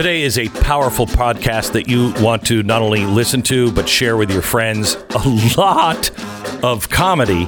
[0.00, 4.16] Today is a powerful podcast that you want to not only listen to, but share
[4.16, 4.96] with your friends.
[5.10, 6.10] A lot
[6.64, 7.46] of comedy,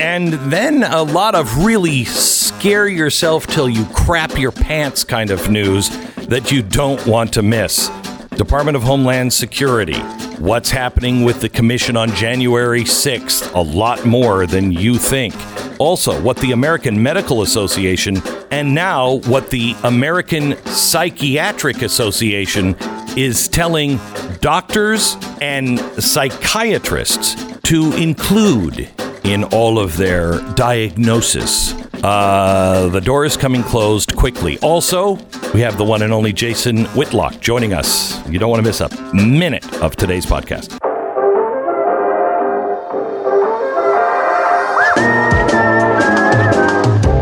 [0.00, 5.48] and then a lot of really scare yourself till you crap your pants kind of
[5.48, 5.88] news
[6.26, 7.88] that you don't want to miss.
[8.30, 10.02] Department of Homeland Security.
[10.38, 13.54] What's happening with the commission on January 6th?
[13.54, 15.32] A lot more than you think.
[15.78, 22.76] Also, what the American Medical Association and now what the American Psychiatric Association
[23.16, 24.00] is telling
[24.40, 28.90] doctors and psychiatrists to include
[29.22, 31.74] in all of their diagnosis.
[32.04, 34.58] Uh, the door is coming closed quickly.
[34.58, 35.14] Also,
[35.54, 38.20] we have the one and only Jason Whitlock joining us.
[38.28, 40.78] You don't want to miss a minute of today's podcast.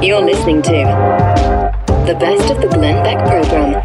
[0.02, 0.73] You're listening to
[2.04, 3.82] the best of the Glenn Beck program.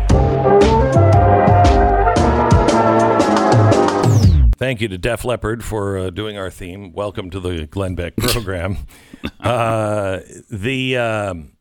[4.53, 6.91] Thank you to Def Leppard for uh, doing our theme.
[6.91, 8.77] Welcome to the Glenn Beck program.
[9.39, 11.57] uh, the um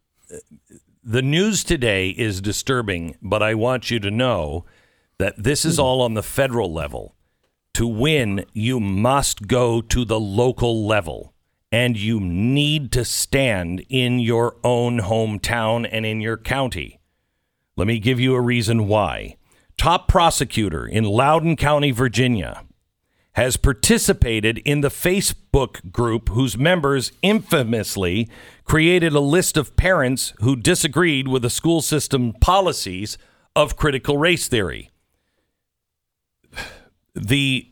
[1.08, 4.64] the news today is disturbing, but I want you to know
[5.18, 7.14] that this is all on the federal level.
[7.74, 11.32] To win, you must go to the local level,
[11.70, 16.98] and you need to stand in your own hometown and in your county.
[17.76, 19.36] Let me give you a reason why.
[19.78, 22.64] Top prosecutor in Loudoun County, Virginia,
[23.36, 28.30] has participated in the Facebook group whose members infamously
[28.64, 33.18] created a list of parents who disagreed with the school system policies
[33.54, 34.90] of critical race theory.
[37.14, 37.70] The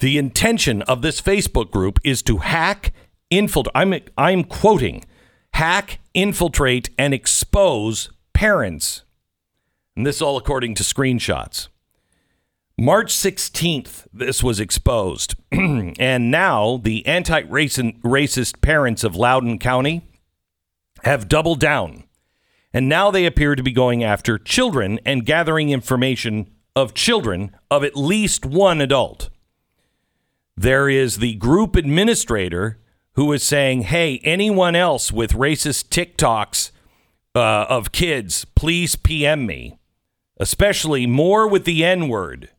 [0.00, 2.92] the intention of this Facebook group is to hack,
[3.30, 3.72] infiltrate.
[3.74, 5.06] I'm I'm quoting,
[5.54, 9.02] hack, infiltrate, and expose parents.
[9.96, 11.68] And this all according to screenshots.
[12.76, 15.36] March 16th, this was exposed.
[15.52, 20.02] and now the anti racist parents of Loudoun County
[21.04, 22.04] have doubled down.
[22.72, 27.84] And now they appear to be going after children and gathering information of children of
[27.84, 29.30] at least one adult.
[30.56, 32.80] There is the group administrator
[33.12, 36.72] who is saying, hey, anyone else with racist TikToks
[37.36, 39.78] uh, of kids, please PM me,
[40.38, 42.50] especially more with the N word.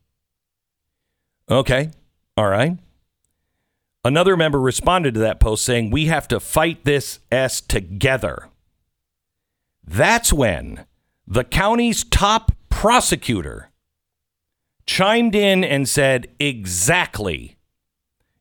[1.50, 1.90] Okay.
[2.36, 2.76] All right.
[4.04, 8.48] Another member responded to that post saying, We have to fight this S together.
[9.84, 10.86] That's when
[11.26, 13.70] the county's top prosecutor
[14.86, 17.56] chimed in and said, Exactly.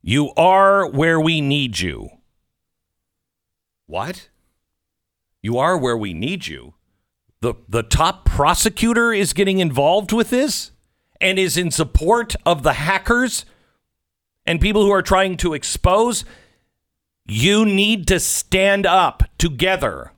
[0.02, 2.10] You are where we need you.
[3.88, 4.30] What?
[5.42, 6.76] You are where we need you?
[7.42, 10.72] The, the top prosecutor is getting involved with this?
[11.22, 13.46] And is in support of the hackers
[14.46, 16.26] and people who are trying to expose,
[17.28, 20.12] you need to stand up together.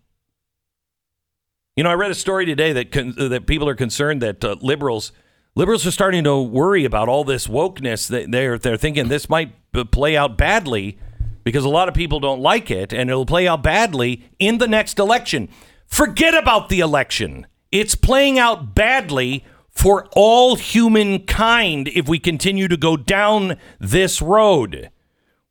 [1.75, 4.55] You know, I read a story today that con- that people are concerned that uh,
[4.61, 5.11] liberals
[5.55, 8.07] liberals are starting to worry about all this wokeness.
[8.09, 9.53] That they're they're thinking this might
[9.91, 10.97] play out badly
[11.43, 14.67] because a lot of people don't like it, and it'll play out badly in the
[14.67, 15.49] next election.
[15.85, 17.47] Forget about the election.
[17.71, 19.45] It's playing out badly
[19.77, 24.89] for all humankind if we continue to go down this road.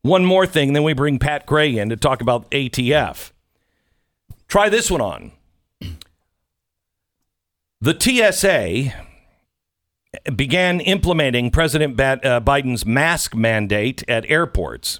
[0.01, 3.31] One more thing, then we bring Pat Gray in to talk about ATF.
[4.49, 5.31] Try this one on.
[7.79, 8.93] The TSA
[10.35, 14.99] began implementing President uh, Biden's mask mandate at airports.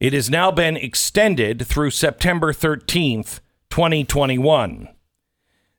[0.00, 4.88] It has now been extended through September 13th, 2021.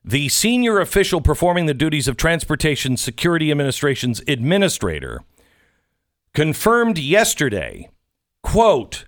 [0.07, 5.23] The senior official performing the duties of Transportation Security Administration's administrator
[6.35, 7.89] confirmed yesterday,
[8.43, 9.05] quote,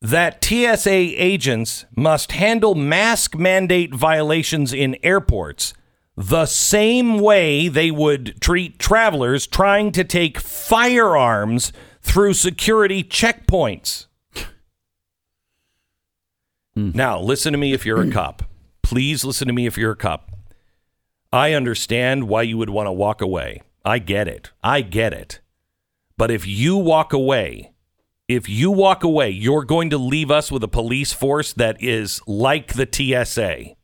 [0.00, 5.74] that TSA agents must handle mask mandate violations in airports
[6.16, 14.06] the same way they would treat travelers trying to take firearms through security checkpoints.
[16.74, 16.94] Mm.
[16.94, 18.44] Now, listen to me if you're a cop.
[18.82, 20.37] Please listen to me if you're a cop.
[21.32, 23.62] I understand why you would want to walk away.
[23.84, 24.50] I get it.
[24.62, 25.40] I get it.
[26.16, 27.72] But if you walk away,
[28.26, 32.20] if you walk away, you're going to leave us with a police force that is
[32.26, 33.74] like the TSA.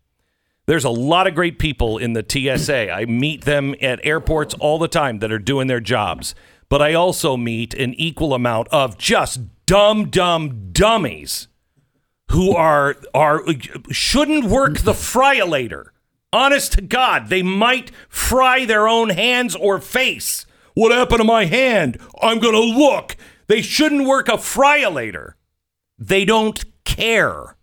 [0.67, 2.91] There's a lot of great people in the TSA.
[2.91, 6.35] I meet them at airports all the time that are doing their jobs.
[6.71, 11.49] But I also meet an equal amount of just dumb, dumb dummies
[12.31, 13.43] who are are
[13.91, 15.89] shouldn't work the friolator
[16.35, 20.47] Honest to God, they might fry their own hands or face.
[20.75, 21.97] What happened to my hand?
[22.21, 23.17] I'm going to look.
[23.47, 25.35] They shouldn't work a fryolator.
[25.97, 27.57] They don't care.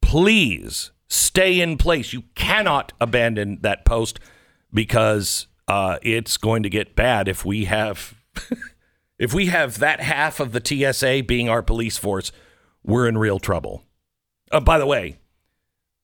[0.00, 2.12] Please stay in place.
[2.12, 4.20] You cannot abandon that post
[4.72, 8.14] because uh, it's going to get bad if we have
[9.18, 12.30] if we have that half of the TSA being our police force.
[12.84, 13.82] We're in real trouble.
[14.52, 15.18] Uh, by the way,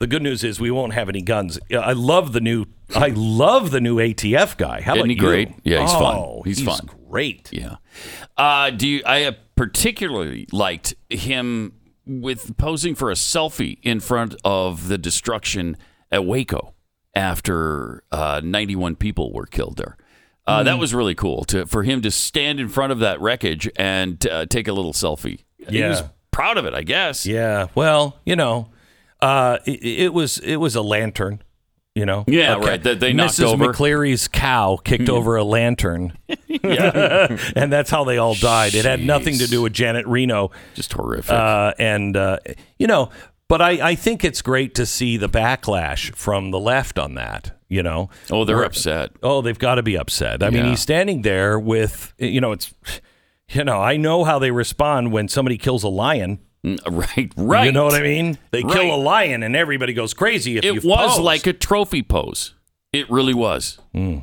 [0.02, 1.60] the good news is we won't have any guns.
[1.72, 2.64] I love the new.
[2.92, 4.80] I love the new ATF guy.
[4.80, 5.20] How Isn't about he he you?
[5.20, 5.48] great?
[5.62, 6.16] Yeah, he's fun.
[6.16, 6.90] Oh, He's fun.
[7.08, 7.48] Great.
[7.52, 7.76] Yeah.
[8.36, 9.02] Uh, do you?
[9.06, 15.76] I particularly liked him with posing for a selfie in front of the destruction
[16.10, 16.74] at Waco
[17.14, 19.96] after uh, 91 people were killed there.
[20.48, 23.70] Uh, That was really cool to for him to stand in front of that wreckage
[23.76, 25.44] and uh, take a little selfie.
[25.68, 26.02] He was
[26.32, 27.24] proud of it, I guess.
[27.24, 27.68] Yeah.
[27.76, 28.68] Well, you know,
[29.22, 31.42] uh, it, it was it was a lantern.
[31.94, 32.24] You know.
[32.26, 33.44] Yeah, right, that they knocked Mrs.
[33.44, 33.66] over.
[33.66, 33.70] Hmm.
[33.70, 36.16] McCleary's cow kicked over a lantern,
[36.62, 38.74] and that's how they all died.
[38.74, 40.52] It had nothing to do with Janet Reno.
[40.74, 41.32] Just horrific.
[41.32, 42.38] Uh, and uh,
[42.78, 43.10] you know,
[43.46, 47.58] but I, I think it's great to see the backlash from the left on that.
[47.68, 48.08] You know.
[48.30, 49.10] oh, they're upset.
[49.22, 50.42] Oh, they've got to be upset.
[50.42, 52.72] I mean, he's standing there with, you know, it's,
[53.48, 56.38] you know, I know how they respond when somebody kills a lion.
[56.64, 57.64] Mm, Right, right.
[57.66, 58.38] You know what I mean?
[58.50, 58.72] They Right.
[58.72, 61.20] kill a lion and everybody goes crazy if It was posed.
[61.20, 62.54] like a trophy pose.
[62.92, 63.78] It really was.
[63.94, 64.18] Hmm.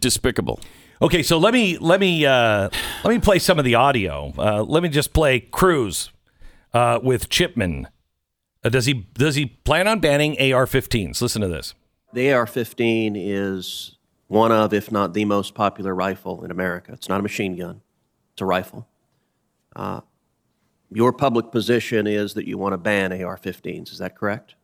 [0.00, 0.60] Despicable.
[1.02, 2.68] Okay, so let me let me uh,
[3.04, 4.32] let me play some of the audio.
[4.36, 6.10] Uh, let me just play Cruz
[6.74, 7.88] uh, with Chipman.
[8.64, 11.20] Uh, does he does he plan on banning AR-15s?
[11.22, 11.74] Listen to this.
[12.12, 13.96] The AR 15 is
[14.26, 16.92] one of, if not the most popular rifle in America.
[16.92, 17.80] It's not a machine gun,
[18.32, 18.86] it's a rifle.
[20.90, 23.92] Uh, your public position is that you want to ban AR 15s.
[23.92, 24.54] Is that correct?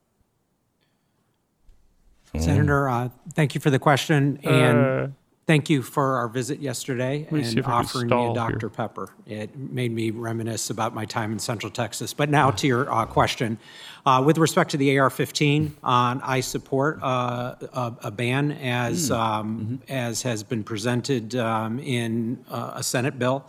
[2.38, 5.14] Senator, uh, thank you for the question, and
[5.46, 8.58] thank you for our visit yesterday and if offering me a Dr.
[8.60, 8.68] here.
[8.68, 9.08] Pepper.
[9.26, 12.12] It made me reminisce about my time in Central Texas.
[12.12, 13.58] But now to your uh, question.
[14.04, 19.80] Uh, With respect to the AR-15, uh, I support uh, a a ban as, um,
[19.88, 23.44] as has been presented um, in uh, a Senate bill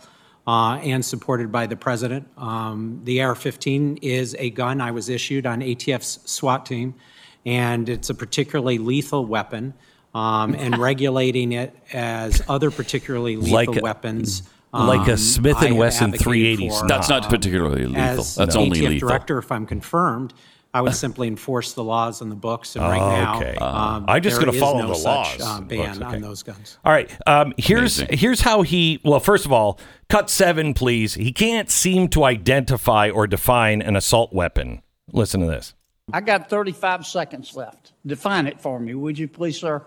[0.48, 2.26] uh, and supported by the president.
[2.38, 6.94] Um, The AR-15 is a gun I was issued on ATF's SWAT team,
[7.44, 9.74] and it's a particularly lethal weapon.
[10.14, 14.42] Um, and regulating it as other particularly lethal Like a- weapons,
[14.72, 16.88] like a um, Smith and Wesson advocated 380 for.
[16.88, 18.00] That's not um, particularly lethal.
[18.00, 19.08] As That's the only ATF lethal.
[19.08, 20.32] director, if I'm confirmed,
[20.74, 22.76] I would simply enforce the laws on the books.
[22.76, 23.56] And right now, Okay.
[23.56, 25.98] um, I'm just there gonna is follow no the such, laws uh, on the books,
[25.98, 26.16] ban okay.
[26.16, 26.78] on those guns.
[26.84, 27.10] All right.
[27.26, 28.18] Um, here's Amazing.
[28.18, 29.00] here's how he.
[29.04, 31.14] Well, first of all, cut seven, please.
[31.14, 34.82] He can't seem to identify or define an assault weapon.
[35.12, 35.74] Listen to this.
[36.12, 37.92] I got 35 seconds left.
[38.06, 39.82] Define it for me, would you please, sir?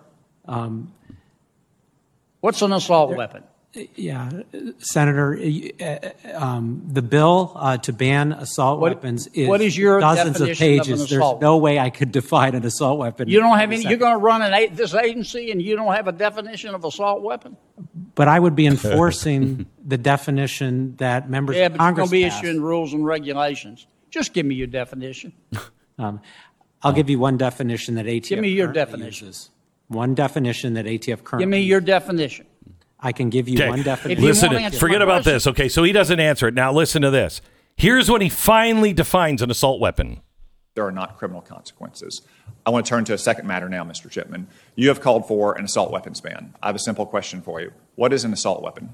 [2.41, 3.43] What's an assault weapon?
[3.95, 4.29] Yeah,
[4.79, 5.39] Senator,
[5.81, 10.41] uh, um, the bill uh, to ban assault What- weapons is what is your dozens
[10.41, 10.99] of definition of pages.
[10.99, 13.29] There's assault no way I could define an assault weapon.
[13.29, 13.83] You don't have any.
[13.87, 16.83] You're going to run an, a- this agency, and you don't have a definition of
[16.83, 17.55] assault weapon.
[18.15, 22.23] But I would be enforcing the definition that members Yeah, of but you're Congress going
[22.23, 23.87] to be issuing rules and regulations.
[24.09, 25.33] Just give me your definition.
[25.99, 26.19] Um,
[26.81, 29.27] I'll give you one definition that ATF Give me your definition.
[29.27, 29.51] uses.
[29.87, 32.47] One definition that ATF currently Give me your definition.
[33.01, 33.69] I can give you Okay.
[33.69, 34.23] one definition.
[34.23, 35.47] Listen, won't forget about question- this.
[35.47, 36.53] Okay, so he doesn't answer it.
[36.53, 37.41] Now listen to this.
[37.75, 40.21] Here's when he finally defines an assault weapon.
[40.73, 42.21] there are not criminal consequences.
[42.65, 44.09] I want to turn to a second matter now, Mr.
[44.09, 44.47] Chipman.
[44.75, 46.53] You have called for an assault weapons ban.
[46.63, 47.73] I have a simple question for you.
[47.95, 48.93] What is an assault weapon?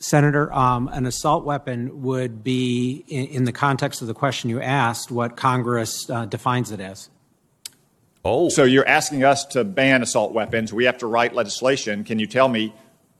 [0.00, 4.60] Senator, um, an assault weapon would be, in, in the context of the question you
[4.60, 7.10] asked, what Congress uh, defines it as.
[8.24, 10.72] Oh, So you're asking us to ban assault weapons.
[10.72, 12.04] We have to write legislation.
[12.04, 12.74] Can you tell me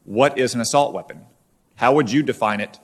[0.04, 1.24] what is an assault weapon?
[1.76, 2.78] How would you define it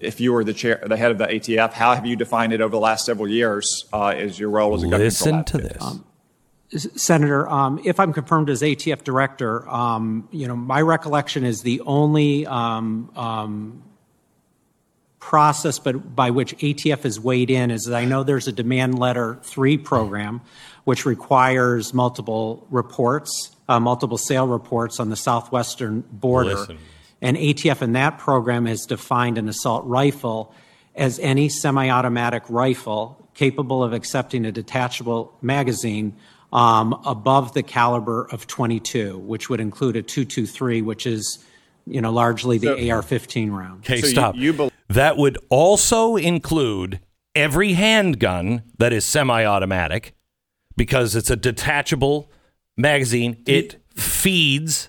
[0.00, 1.72] if you were the chair, the head of the ATF?
[1.72, 4.82] How have you defined it over the last several years uh, as your role as
[4.82, 5.82] a government listen to this.
[6.72, 11.62] S- Senator, um, if I'm confirmed as ATF director, um, you know, my recollection is
[11.62, 13.82] the only um, um,
[15.20, 18.98] process but by which ATF has weighed in is that I know there's a demand
[18.98, 20.40] letter three program
[20.88, 26.54] which requires multiple reports, uh, multiple sale reports on the southwestern border.
[26.54, 26.78] Listen.
[27.20, 30.54] And ATF in that program has defined an assault rifle
[30.94, 36.16] as any semi automatic rifle capable of accepting a detachable magazine
[36.54, 41.44] um, above the caliber of 22, which would include a 223, which is
[41.84, 43.80] you know, largely the AR 15 round.
[43.80, 44.36] Okay, So stop.
[44.36, 47.00] you bel- that would also include
[47.34, 50.14] every handgun that is semi automatic,
[50.78, 52.30] because it's a detachable
[52.78, 53.42] magazine.
[53.46, 54.88] It feeds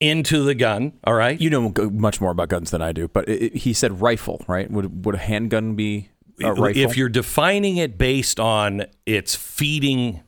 [0.00, 0.92] into the gun.
[1.04, 1.38] All right.
[1.40, 4.42] You know much more about guns than I do, but it, it- he said rifle,
[4.48, 4.70] right?
[4.70, 6.10] Would would a handgun be
[6.42, 6.82] a rifle?
[6.82, 10.22] If you're defining it based on its feeding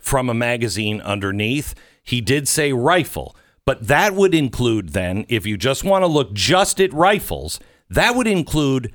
[0.00, 3.34] from a magazine underneath, he did say rifle.
[3.66, 8.14] But that would include then, if you just want to look just at rifles, that
[8.14, 8.92] would include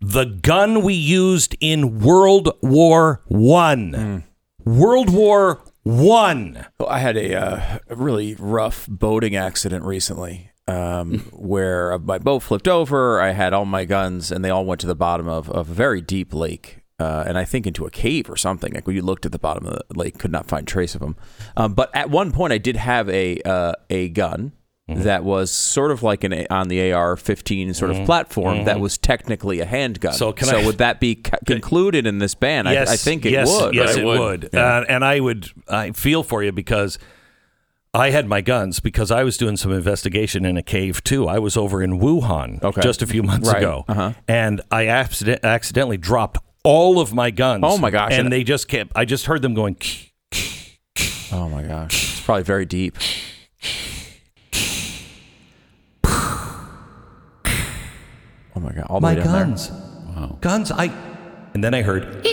[0.00, 3.92] the gun we used in World War One.
[3.94, 4.18] Hmm.
[4.66, 6.66] World War One.
[6.80, 12.40] Well, I had a, uh, a really rough boating accident recently um, where my boat
[12.40, 13.20] flipped over.
[13.20, 15.72] I had all my guns, and they all went to the bottom of, of a
[15.72, 16.80] very deep lake.
[16.98, 18.72] Uh, and I think into a cave or something.
[18.72, 21.00] Like when you looked at the bottom of the lake, could not find trace of
[21.00, 21.14] them.
[21.56, 24.52] Um, but at one point, I did have a uh, a gun
[24.88, 28.96] that was sort of like an A- on the AR-15 sort of platform that was
[28.96, 30.12] technically a handgun.
[30.12, 32.66] So can so I- would that be ca- concluded in this ban?
[32.68, 33.74] I, I think it yes, would.
[33.74, 33.98] Yes, right?
[33.98, 34.54] it would.
[34.54, 35.48] Uh, and I would.
[35.68, 37.00] I feel for you because
[37.92, 41.26] I had my guns because I was doing some investigation in a cave too.
[41.26, 42.80] I was over in Wuhan Okay.
[42.82, 43.58] just a few months Right.
[43.62, 44.12] ago, Uh-huh.
[44.28, 47.64] and I accident- accidentally dropped all of my guns.
[47.66, 48.12] Oh, my gosh.
[48.12, 48.92] And And- they just kept.
[48.94, 49.76] I just heard them going.
[51.32, 52.96] Oh my gosh, it's probably very deep.
[58.56, 58.86] Oh my god!
[58.88, 59.44] All the My way down there.
[59.44, 59.70] guns,
[60.40, 60.72] guns.
[60.72, 60.90] I.
[61.54, 62.26] And then I heard,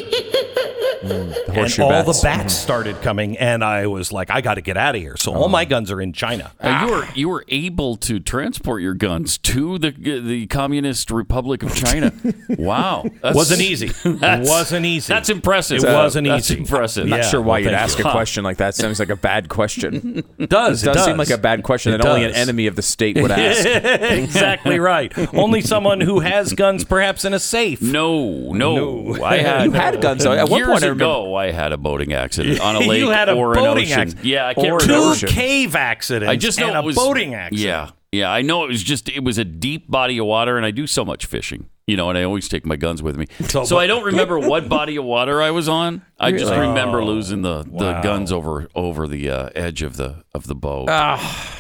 [1.03, 2.21] The and all bats.
[2.21, 5.17] the bats started coming, and I was like, I got to get out of here.
[5.17, 6.51] So all my guns are in China.
[6.61, 11.63] Uh, you were you were able to transport your guns to the the Communist Republic
[11.63, 12.11] of China.
[12.57, 13.87] Wow, That's- wasn't easy.
[14.03, 15.11] that's- wasn't easy.
[15.11, 15.83] That's impressive.
[15.83, 16.59] It wasn't That's easy.
[16.59, 17.03] impressive.
[17.05, 18.05] I'm not Yeah, sure why well, you'd ask you.
[18.05, 18.75] a question like that.
[18.75, 20.23] Sounds like a bad question.
[20.37, 20.83] It does.
[20.83, 22.81] It does, it seem like a bad question It that only an enemy of the
[22.81, 23.65] state would ask.
[23.65, 25.11] exactly right.
[25.33, 27.81] Only someone who has guns, perhaps in a safe.
[27.81, 28.75] No, no,
[29.13, 29.23] No.
[29.23, 30.33] I had You had guns, though.
[30.33, 33.09] At one point, I remember- ago, I had a boating accident on a You lake
[33.09, 33.99] had a or an boating ocean.
[33.99, 34.25] accident.
[34.25, 35.11] Yeah, I can't Or an Two remember.
[35.11, 35.29] ocean.
[35.29, 36.29] cave accidents.
[36.31, 37.61] I just know and it a was boating accident.
[37.67, 40.65] Yeah, yeah, I know it was just it was a deep body of water, and
[40.65, 43.25] I do so much fishing, you know, and I always take my guns with me.
[43.47, 46.01] So- So, I don't remember what body of water I was on.
[46.19, 46.67] I just Really?
[46.67, 48.01] remember losing the, the wow.
[48.01, 50.87] guns over over the uh, edge of the of the boat.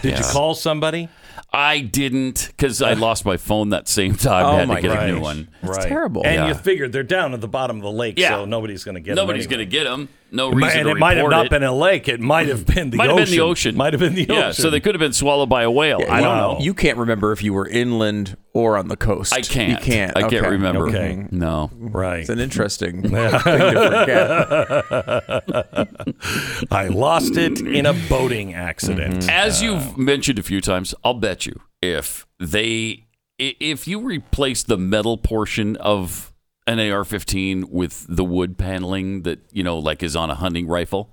[0.01, 1.09] Did you call somebody?
[1.55, 4.45] I didn't because I lost my phone that same time.
[4.45, 5.21] Oh I had my to get a new gosh.
[5.23, 5.47] one.
[5.61, 5.87] right.
[5.87, 6.25] terrible.
[6.25, 6.47] And Yeah.
[6.47, 8.29] you figured they're down at the bottom of the lake, Yeah.
[8.29, 9.23] so nobody's going to get them.
[9.23, 9.57] Nobody's them.
[9.57, 10.09] going to get them.
[10.33, 11.51] No to reason And to it might have not it.
[11.51, 12.07] been a lake.
[12.09, 13.19] It might have been the Might ocean.
[13.19, 13.77] have been the ocean.
[13.77, 14.61] Might have been the yeah, ocean.
[14.63, 15.99] so they could have been swallowed by a whale.
[16.09, 16.53] I don't Wow.
[16.53, 16.59] know.
[16.59, 19.31] You can't remember if you were inland or on the coast.
[19.33, 19.69] I can't.
[19.69, 20.17] You can't.
[20.17, 20.87] I can't remember.
[20.89, 21.27] Okay.
[21.31, 21.69] No.
[21.73, 22.21] right.
[22.21, 23.39] It's an interesting thing to
[25.43, 25.87] forget.
[26.71, 29.19] I lost it in a boating accident.
[29.19, 29.29] Mm-hmm.
[29.29, 33.05] As you've mentioned a few times, I'll bet you if they
[33.39, 36.32] if you replace the metal portion of
[36.67, 41.09] an AR-15 with the wood paneling that you know like is on a hunting rifle,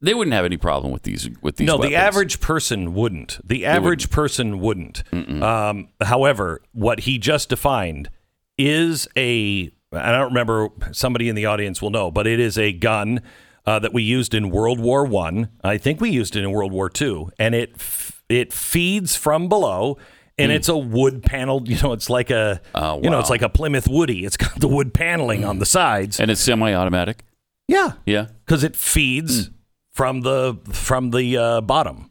[0.00, 1.66] they wouldn't have any problem with these with these.
[1.66, 1.90] No, weapons.
[1.90, 3.38] the average person wouldn't.
[3.46, 5.02] The average person wouldn't.
[5.12, 8.10] Um, however, what he just defined
[8.58, 9.70] is a.
[9.92, 10.68] I don't remember.
[10.92, 13.20] Somebody in the audience will know, but it is a gun
[13.64, 15.50] uh, that we used in World War One.
[15.62, 15.72] I.
[15.72, 19.48] I think we used it in World War Two, and it f- it feeds from
[19.48, 19.96] below.
[20.38, 23.42] And it's a wood paneled, you know, it's like a, Oh, you know, it's like
[23.42, 24.24] a Plymouth Woody.
[24.24, 26.20] It's got the wood paneling on the sides.
[26.20, 27.24] and it's semi-automatic.
[27.68, 28.26] Yeah, Yeah.
[28.44, 29.50] because it feeds
[29.92, 32.10] from the from the uh, bottom.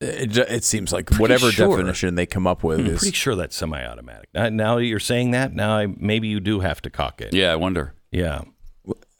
[0.00, 1.68] It, it seems like whatever sure.
[1.76, 4.28] definition they come up with I'm is pretty sure that's semi-automatic.
[4.32, 7.34] Now, now you're saying that, now I, maybe you do have to cock it.
[7.34, 7.94] Yeah, I wonder.
[8.12, 8.42] Yeah.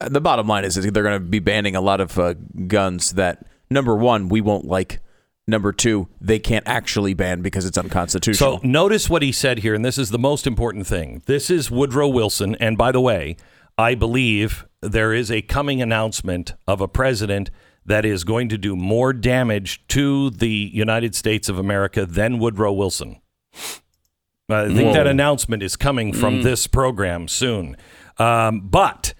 [0.00, 2.34] the bottom line is, is they're going to be banning a lot of uh,
[2.68, 5.00] guns that number one we won't like.
[5.48, 8.58] Number two, they can't actually ban because it's unconstitutional.
[8.58, 11.22] So notice what he said here, and this is the most important thing.
[11.24, 13.36] This is Woodrow Wilson, and by the way,
[13.78, 17.50] I believe there is a coming announcement of a president
[17.86, 22.74] that is going to do more damage to the United States of America than Woodrow
[22.74, 23.18] Wilson.
[24.50, 27.76] I think that announcement is coming from this program soon.
[28.18, 29.14] Um, but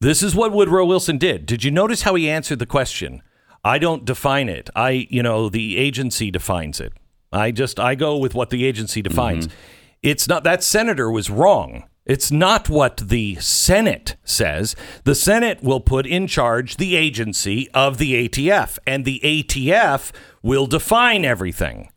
[0.00, 1.44] this is what Woodrow Wilson did.
[1.44, 3.22] Did you notice how he answered the question?
[3.64, 4.70] I don't define it.
[4.74, 6.92] I, you know, the agency defines it.
[7.32, 9.46] I just I go with what the agency defines.
[9.46, 9.56] Mm-hmm.
[10.02, 11.84] It's not that senator was wrong.
[12.06, 14.74] It's not what the Senate says.
[15.04, 20.10] The Senate will put in charge the agency of the ATF, and the ATF
[20.42, 21.90] will define everything.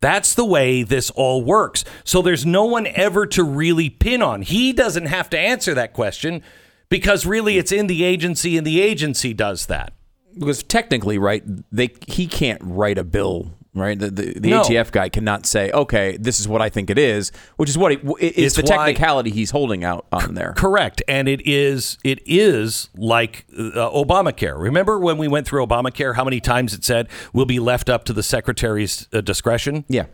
[0.00, 1.84] That's the way this all works.
[2.04, 4.42] So there's no one ever to really pin on.
[4.42, 6.42] He doesn't have to answer that question
[6.88, 9.92] because really it's in the agency and the agency does that.
[10.38, 14.00] Because technically, right, they he can't write a bill right?
[14.00, 14.62] The the, the No.
[14.62, 17.92] ATF guy cannot say, okay, this is what I think it is, which is what
[17.92, 20.54] it, it's It's the why- technicality he's holding out on there.
[20.56, 24.60] Correct, and it is it is like uh, Obamacare.
[24.60, 26.16] Remember when we went through Obamacare?
[26.16, 29.84] How many times it said "We'll be left up to the secretary's uh, discretion?
[29.88, 30.06] Yeah.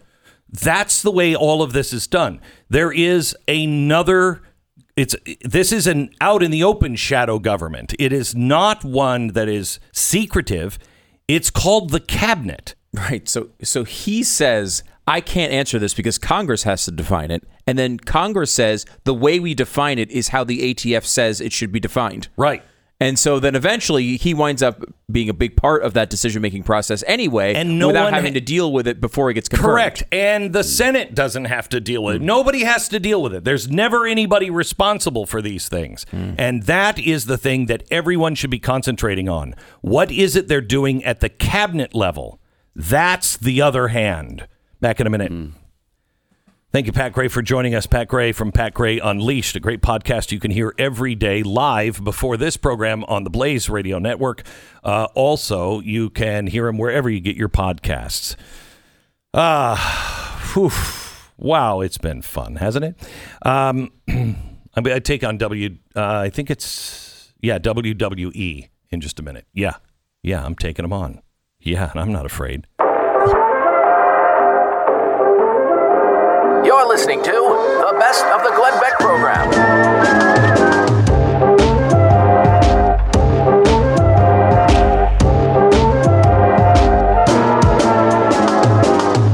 [0.51, 2.41] That's the way all of this is done.
[2.69, 4.43] There is another.
[4.97, 7.95] It's this is an out in the open shadow government.
[7.99, 10.79] It is not one that is secretive.
[11.29, 12.75] It's called the cabinet.
[12.95, 13.29] Right.
[13.29, 17.79] So so he says I can't answer this because Congress has to define it, and
[17.79, 21.73] then Congress says the way we define it is how the ATF says it should
[21.73, 22.29] be defined.
[22.39, 22.63] Right.
[22.99, 26.63] And so then eventually he winds up being a big part of that decision making
[26.63, 29.71] process anyway, And no without having ha- to deal with it before it gets confirmed.
[29.71, 30.05] Correct.
[30.11, 32.23] And the Senate doesn't have to deal with it.
[32.23, 33.45] Nobody has to deal with it.
[33.45, 36.07] There's never anybody responsible for these things.
[36.11, 36.33] Hmm.
[36.39, 39.55] And that is the thing that everyone should be concentrating on.
[39.83, 42.41] What is it they're doing at the cabinet level?
[42.75, 44.49] That's the other hand.
[44.81, 45.31] Back in a minute.
[45.33, 45.49] Hmm.
[46.77, 47.87] Thank you, Pat Gray, for joining us.
[47.87, 52.05] Pat Gray from Pat Gray Unleashed, a great podcast you can hear every day live
[52.05, 54.43] before this program on the Blaze Radio Network.
[54.85, 58.37] Uh, also, you can hear him wherever you get your podcasts.
[59.33, 60.71] Ah, whew.
[61.39, 63.09] wow, it's been fun, hasn't it?
[63.41, 65.79] Um, I, mean, I take on W.
[65.97, 69.47] Uh, I think it's yeah WWE in just a minute.
[69.55, 69.77] Yeah,
[70.23, 71.23] yeah, I'm taking them on.
[71.59, 72.67] Yeah, and I'm not afraid.
[77.07, 79.47] Listening to the best of the Glenn Beck program.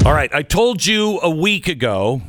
[0.04, 2.20] All right, I told you a week ago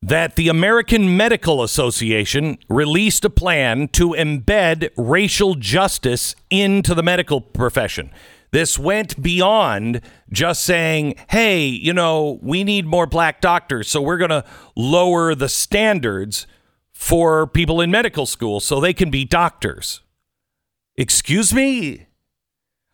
[0.00, 7.40] that the American Medical Association released a plan to embed racial justice into the medical
[7.40, 8.10] profession.
[8.52, 14.18] This went beyond just saying, hey, you know, we need more black doctors, so we're
[14.18, 14.44] going to
[14.76, 16.46] lower the standards
[16.92, 20.02] for people in medical school so they can be doctors.
[20.96, 22.06] Excuse me?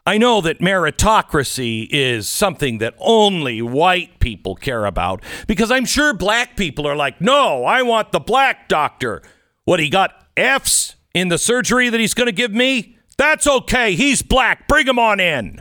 [0.07, 6.15] I know that meritocracy is something that only white people care about because I'm sure
[6.15, 9.23] black people are like, no, I want the black doctor.
[9.65, 12.98] What, he got F's in the surgery that he's going to give me?
[13.19, 13.95] That's okay.
[13.95, 14.67] He's black.
[14.69, 15.61] Bring him on in.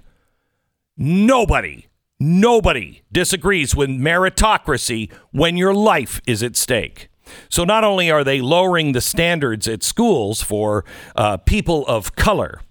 [0.95, 1.87] Nobody,
[2.19, 7.09] nobody disagrees with meritocracy when your life is at stake.
[7.49, 12.61] So not only are they lowering the standards at schools for uh, people of color,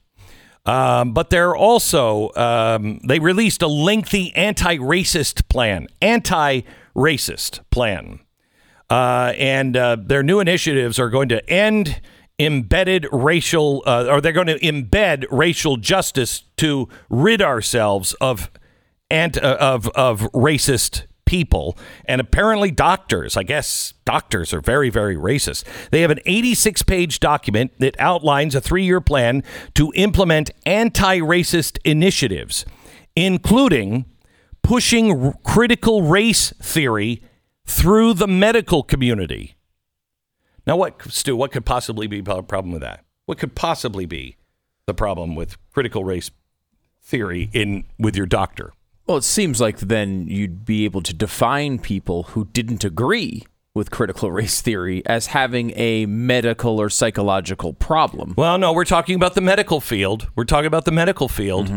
[0.64, 8.20] um, but they're also um, they released a lengthy anti-racist plan, anti-racist plan,
[8.90, 12.01] uh, and uh, their new initiatives are going to end
[12.38, 18.51] embedded racial, uh, or they're going to embed racial justice to rid ourselves of
[19.11, 21.77] and uh, of of racist people.
[22.05, 25.64] And apparently doctors i guess doctors are very very racist.
[25.90, 29.42] They have an 86 page document that outlines a three-year plan
[29.75, 32.64] to implement anti-racist initiatives
[33.16, 34.05] including
[34.62, 37.22] pushing r- critical race theory
[37.64, 39.56] through the medical community
[40.66, 44.37] now what stu what could possibly be a problem with that what could possibly be
[44.87, 46.31] the problem with critical race
[47.02, 48.72] theory in with your doctor
[49.07, 53.90] Well, it seems like then you'd be able to define people who didn't agree with
[53.90, 58.35] critical race theory as having a medical or psychological problem.
[58.37, 60.29] Well, no, we're talking about the medical field.
[60.35, 61.70] We're talking about the medical field.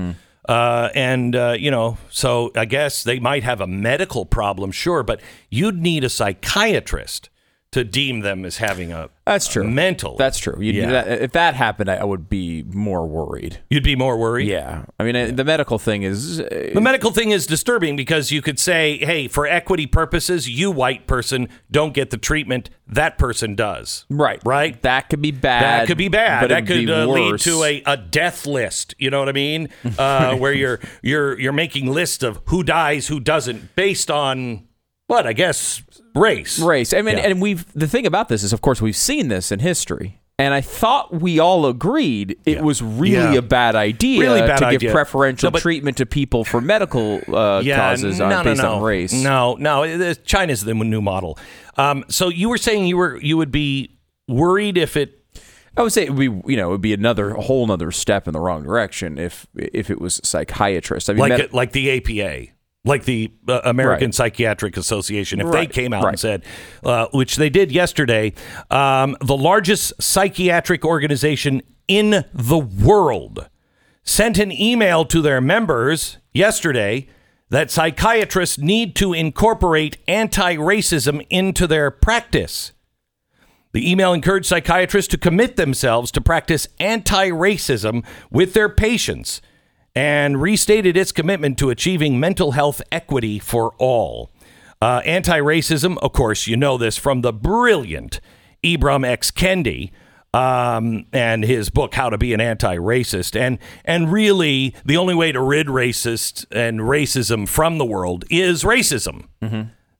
[0.47, 5.03] Uh, and, uh, you know, so I guess they might have a medical problem, sure,
[5.03, 5.21] but
[5.51, 7.29] you'd need a psychiatrist
[7.71, 9.63] to deem them as having a That's true.
[9.63, 10.15] mental.
[10.17, 10.57] That's true.
[10.59, 10.89] You'd, Yeah.
[10.89, 13.59] that, if that happened, I, I would be more worried.
[13.69, 14.47] You'd be more worried.
[14.47, 14.85] Yeah.
[14.99, 16.39] I mean, uh, the medical thing is.
[16.39, 20.71] uh, The medical thing is disturbing because you could say, hey, for equity purposes, you
[20.71, 24.05] white person don't get the treatment that person does.
[24.09, 24.41] Right.
[24.43, 24.81] Right?
[24.81, 25.61] That could be bad.
[25.81, 26.49] That could be bad.
[26.49, 28.95] That could uh, lead to a, a death list.
[28.97, 29.69] You know what I mean?
[29.99, 34.63] Uh, where you're you're you're making lists of who dies, who doesn't, based on
[35.05, 35.83] what I guess
[36.19, 36.59] race.
[36.59, 36.93] race.
[36.93, 37.23] I mean, Yeah.
[37.27, 40.53] and we've the thing about this is, of course, we've seen this in history, and
[40.53, 42.61] I thought we all agreed it Yeah.
[42.61, 43.39] was really Yeah.
[43.39, 44.79] a bad idea Really bad to idea.
[44.79, 48.73] give preferential No, treatment to people for medical uh, causes on, no, no, based no.
[48.75, 49.13] on race.
[49.13, 51.37] No, no, China's the new model.
[51.77, 55.15] Um, so you were saying you were you would be worried if it
[55.77, 57.89] I would say it would be, you know, it would be another a whole another
[57.91, 61.09] step in the wrong direction if if it was psychiatrist.
[61.09, 62.51] I mean, like med- it, like the APA,
[62.85, 64.15] like the uh, American Right.
[64.15, 66.43] Psychiatric Association, if they came out and said,
[66.83, 68.33] uh, which they did yesterday,
[68.71, 73.49] um, the largest psychiatric organization in the world
[74.03, 77.07] sent an email to their members yesterday
[77.49, 82.71] that psychiatrists need to incorporate anti racism into their practice.
[83.71, 89.41] The email encouraged psychiatrists to commit themselves to practice anti racism with their patients
[89.95, 94.31] and restated its commitment to achieving mental health equity for all.
[94.81, 98.21] Uh, anti racism, of course, you know this from the brilliant
[98.63, 99.31] Ibram X.
[99.31, 99.91] Kendi
[100.33, 105.31] um, and his book "How to Be an Anti-Racist," and and really the only way
[105.31, 109.25] to rid racist and racism from the world is racism.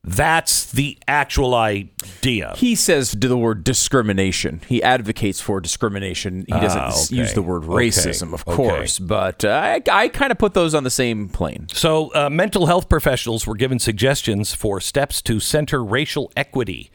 [0.04, 2.54] That's the actual idea.
[2.56, 4.62] He says the word discrimination.
[4.68, 6.46] He advocates for discrimination.
[6.48, 7.16] He doesn't Ah, okay.
[7.18, 7.74] use the word Okay.
[7.90, 8.56] racism, of Okay.
[8.56, 11.68] course, but uh, I, I kind of put those on the same plane.
[11.74, 16.92] So, uh, mental health professionals were given suggestions for steps to center racial equity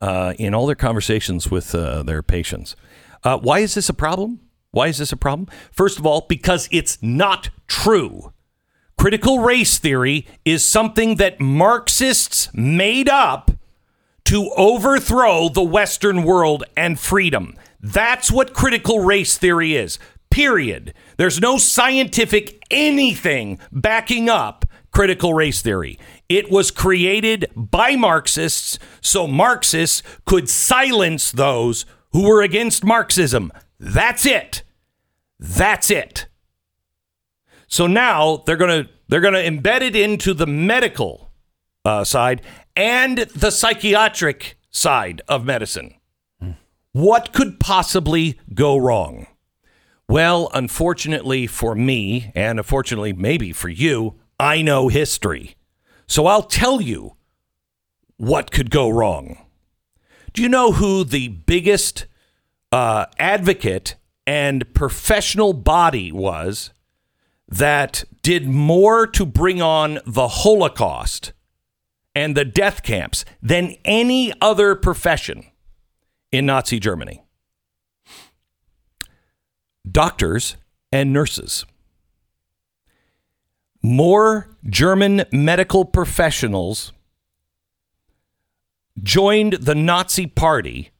[0.00, 2.74] uh, in all their conversations with uh, their patients.
[3.22, 4.40] Uh, why is this a problem?
[4.70, 5.48] Why is this a problem?
[5.72, 8.32] First of all, because it's not true.
[9.06, 13.52] Critical race theory is something that Marxists made up
[14.24, 17.54] to overthrow the Western world and freedom.
[17.80, 20.00] That's what critical race theory is.
[20.28, 20.92] Period.
[21.18, 26.00] There's no scientific anything backing up critical race theory.
[26.28, 33.52] It was created by Marxists so Marxists could silence those who were against Marxism.
[33.78, 34.64] That's it.
[35.38, 36.26] That's it.
[37.68, 41.30] So now they're gonna they're gonna embed it into the medical
[41.84, 42.42] uh, side
[42.74, 45.94] and the psychiatric side of medicine.
[46.92, 49.26] What could possibly go wrong?
[50.08, 55.56] Well, unfortunately for me, and unfortunately maybe for you, I know history.
[56.06, 57.16] So I'll tell you
[58.16, 59.38] what could go wrong.
[60.32, 62.06] Do you know who the biggest
[62.72, 66.72] uh, advocate and professional body was
[67.48, 71.32] that did more to bring on the Holocaust
[72.14, 75.44] and the death camps than any other profession
[76.32, 77.22] in Nazi Germany?
[79.88, 80.56] Doctors
[80.90, 81.64] and nurses.
[83.82, 86.92] More German medical professionals
[89.02, 90.90] joined the Nazi Party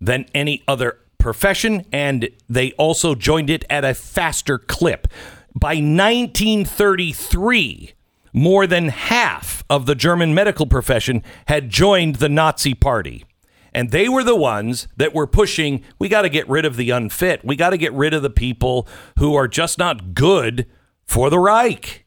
[0.00, 5.06] than any other profession, and they also joined it at a faster clip.
[5.54, 7.92] By 1933,
[8.32, 13.24] more than half of the German medical profession had joined the Nazi Party.
[13.72, 16.90] And they were the ones that were pushing, we got to get rid of the
[16.90, 17.44] unfit.
[17.44, 20.66] We got to get rid of the people who are just not good
[21.04, 22.06] for the Reich.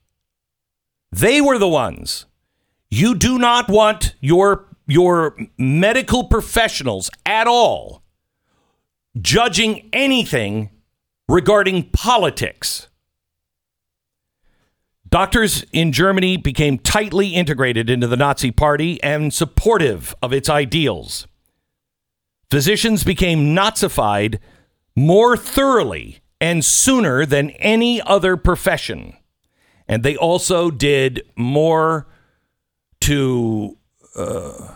[1.12, 2.26] They were the ones.
[2.90, 8.04] You do not want your your medical professionals at all
[9.22, 10.70] judging anything
[11.28, 12.88] regarding politics.
[15.14, 21.28] Doctors in Germany became tightly integrated into the Nazi Party and supportive of its ideals.
[22.50, 24.40] Physicians became Nazified
[24.96, 29.16] more thoroughly and sooner than any other profession.
[29.88, 32.08] And they also did more
[33.02, 33.78] to
[34.16, 34.74] uh,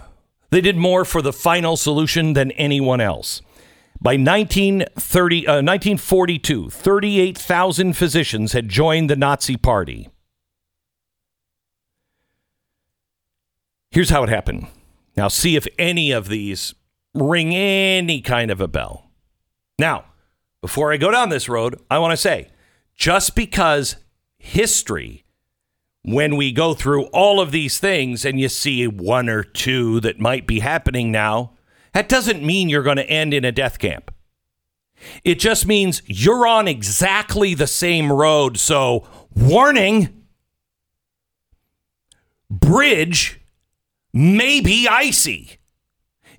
[0.52, 3.41] they did more for the final solution than anyone else.
[4.00, 10.10] By 1930, uh, 1942, 38,000 physicians had joined the Nazi Party.
[13.91, 14.67] Here's how it happened.
[15.15, 16.76] Now, see if any of these
[17.13, 19.10] ring any kind of a bell.
[19.80, 20.06] Now,
[20.62, 22.50] before I go down this road, I want to say
[22.95, 23.95] just because
[24.38, 25.23] history
[26.04, 30.19] when we go through all of these things and you see one or two that
[30.19, 31.52] might be happening now,
[31.93, 34.13] that doesn't mean you're going to end in a death camp.
[35.26, 38.58] It just means you're on exactly the same road.
[38.58, 40.23] So, warning
[42.50, 43.37] bridge
[44.13, 45.58] may be icy.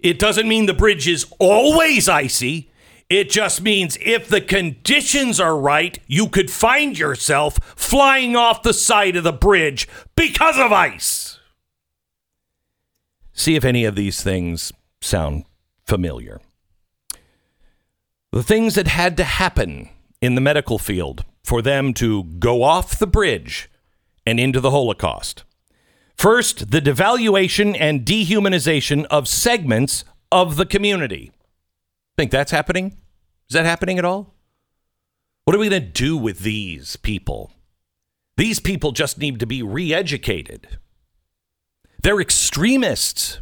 [0.01, 2.71] It doesn't mean the bridge is always icy.
[3.09, 8.75] It just means if the conditions are right, you could find yourself flying off the
[8.75, 11.39] side of the bridge because of ice.
[13.33, 15.45] See if any of these things sound
[15.87, 16.41] familiar.
[18.33, 19.89] The things that had to happen
[20.21, 23.71] in the medical field for them to go off the bridge
[24.27, 25.45] and into the Holocaust.
[26.19, 31.31] First, the devaluation and dehumanization of segments of the community.
[32.17, 32.99] Think that's happening?
[33.49, 34.35] Is that happening at all?
[35.45, 37.53] What are we going to do with these people?
[38.37, 40.79] These people just need to be re educated.
[42.03, 43.39] They're extremists.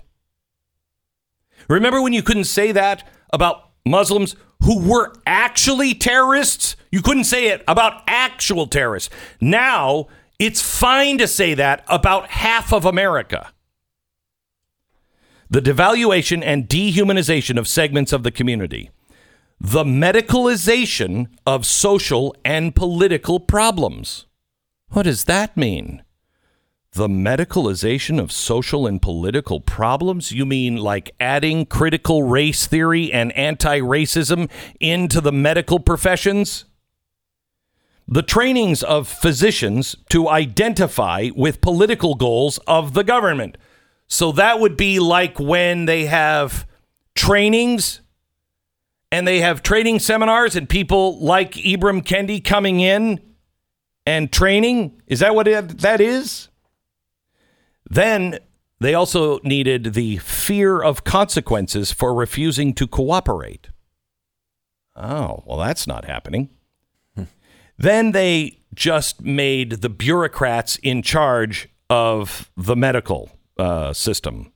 [1.68, 6.76] Remember when you couldn't say that about Muslims who were actually terrorists?
[6.92, 9.10] You couldn't say it about actual terrorists.
[9.40, 10.08] Now,
[10.38, 13.52] It's fine to say that about half of America.
[15.48, 18.90] The devaluation and dehumanization of segments of the community.
[19.58, 24.26] The medicalization of social and political problems.
[24.90, 26.02] What does that mean?
[26.92, 30.32] The medicalization of social and political problems?
[30.32, 36.65] You mean like adding critical race theory and anti racism into the medical professions?
[38.08, 43.58] The trainings of physicians to identify with political goals of the government.
[44.06, 46.66] So that would be like when they have
[47.14, 48.00] trainings
[49.10, 53.20] and they have training seminars and people like Ibram Kendi coming in
[54.04, 55.02] and training.
[55.06, 56.48] Is that what it, that is?
[57.88, 58.38] Then
[58.78, 63.68] they also needed the fear of consequences for refusing to cooperate.
[64.94, 66.50] Oh, well, that's not happening.
[67.78, 74.52] Then they just made the bureaucrats in charge of the medical uh, system.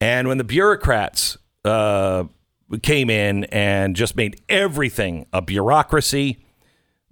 [0.00, 2.24] And when the bureaucrats uh,
[2.82, 6.44] came in and just made everything a bureaucracy,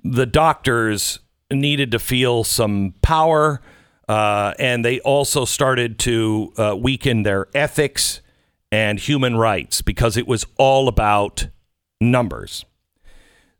[0.02, 1.18] the doctors
[1.50, 3.60] needed to feel some power.
[4.08, 8.22] Uh, and they also started to uh, weaken their ethics
[8.72, 11.48] and human rights because it was all about
[12.00, 12.64] numbers.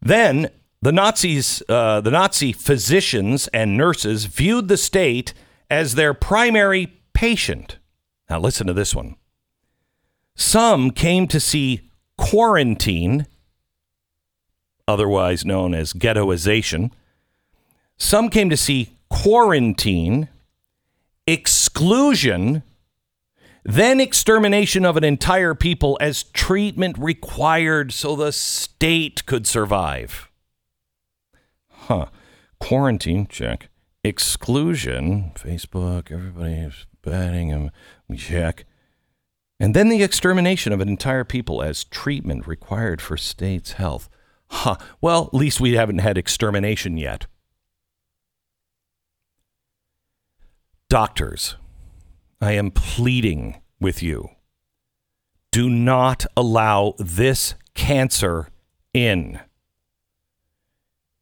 [0.00, 5.34] Then the Nazis, uh, the Nazi physicians and nurses viewed the state
[5.70, 7.78] as their primary patient.
[8.30, 9.16] Now, listen to this one.
[10.36, 13.26] Some came to see quarantine,
[14.86, 16.92] otherwise known as ghettoization.
[17.96, 20.28] Some came to see quarantine,
[21.26, 22.62] exclusion,
[23.64, 30.27] then extermination of an entire people as treatment required so the state could survive.
[31.88, 32.08] Huh.
[32.60, 33.70] Quarantine, check.
[34.04, 37.70] Exclusion, Facebook, everybody's banning him,
[38.14, 38.66] check.
[39.58, 44.10] And then the extermination of an entire people as treatment required for state's health.
[44.50, 44.76] Huh.
[45.00, 47.26] Well, at least we haven't had extermination yet.
[50.90, 51.56] Doctors,
[52.38, 54.28] I am pleading with you.
[55.50, 58.50] Do not allow this cancer
[58.92, 59.40] in.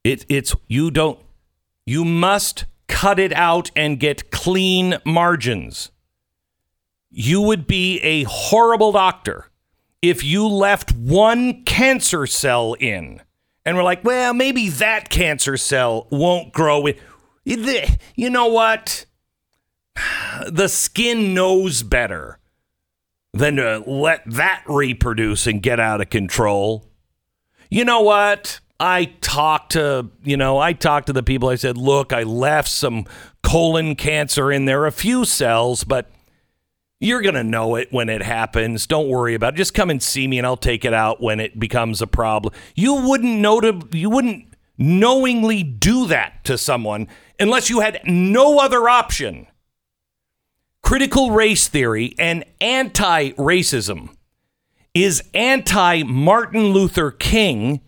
[0.07, 1.19] It, it's you don't
[1.85, 5.91] you must cut it out and get clean margins.
[7.11, 9.51] You would be a horrible doctor
[10.01, 13.21] if you left one cancer cell in
[13.65, 16.87] and we're like, well, maybe that cancer cell won't grow.
[17.45, 19.07] You know what?
[20.49, 22.39] The skin knows better
[23.33, 26.87] than to let that reproduce and get out of control.
[27.71, 28.61] You know what?
[28.79, 31.49] I talked to, you know, I talked to the people.
[31.49, 33.07] I said, look, I left some
[33.43, 36.11] colon cancer in there, a few cells, but
[37.01, 38.87] you're going to know it when it happens.
[38.87, 39.57] Don't worry about it.
[39.57, 42.53] Just come and see me and I'll take it out when it becomes a problem.
[42.75, 47.09] You wouldn't know to, you wouldn't knowingly do that to someone
[47.41, 49.47] unless you had no other option.
[50.83, 54.11] Critical race theory and anti racism
[54.95, 57.81] is anti Martin Luther King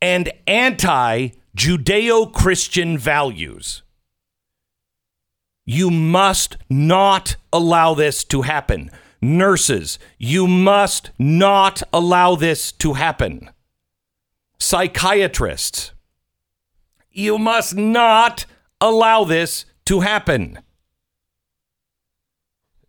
[0.00, 3.82] and anti Judeo Christian values.
[5.64, 8.90] You must not allow this to happen.
[9.20, 13.50] Nurses, you must not allow this to happen.
[14.58, 15.92] Psychiatrists,
[17.10, 18.46] you must not
[18.80, 20.58] allow this to happen.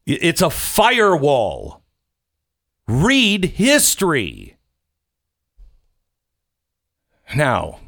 [0.05, 1.83] It's a firewall.
[2.87, 4.57] Read history.
[7.35, 7.79] Now,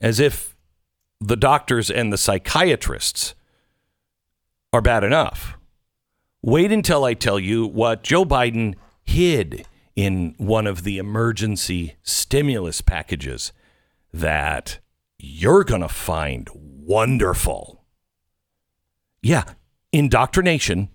[0.00, 0.56] as if
[1.20, 3.34] the doctors and the psychiatrists
[4.72, 5.56] are bad enough,
[6.42, 12.80] wait until I tell you what Joe Biden hid in one of the emergency stimulus
[12.80, 13.52] packages
[14.12, 14.78] that
[15.18, 17.84] you're going to find wonderful.
[19.22, 19.44] Yeah,
[19.92, 20.90] indoctrination.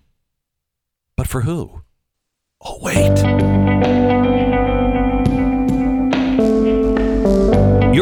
[1.16, 1.82] But for who?
[2.60, 4.23] Oh, wait.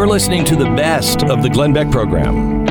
[0.02, 2.61] You're listening to the best of the Glenn Beck program.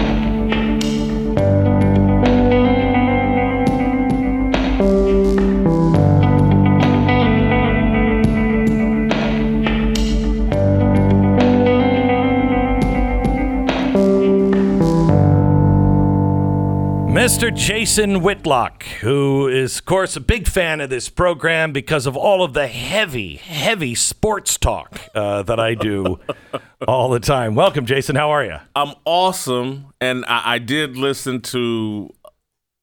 [17.21, 17.55] Mr.
[17.55, 22.43] Jason Whitlock, who is, of course, a big fan of this program because of all
[22.43, 26.19] of the heavy, heavy sports talk uh, that I do
[26.88, 27.53] all the time.
[27.53, 28.15] Welcome, Jason.
[28.15, 28.57] How are you?
[28.75, 32.10] I'm awesome, and I, I did listen to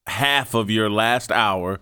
[0.07, 1.81] half of your last hour,